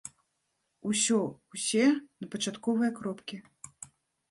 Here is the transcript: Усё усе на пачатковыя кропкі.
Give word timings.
Усё 0.91 1.19
усе 1.59 1.85
на 2.19 2.31
пачатковыя 2.33 2.91
кропкі. 2.99 3.35